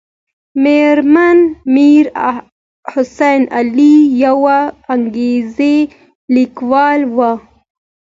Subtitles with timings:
[0.63, 1.39] مېرمن
[1.73, 2.05] میر
[2.93, 4.59] حسن علي یوه
[4.93, 5.77] انګریزۍ
[6.33, 7.31] لیکواله وه.